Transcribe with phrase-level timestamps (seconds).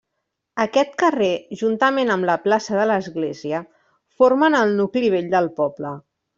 [0.61, 1.29] Aquest carrer
[1.59, 3.61] juntament amb la plaça de l'Església
[4.23, 5.97] formen el nucli vell del poble.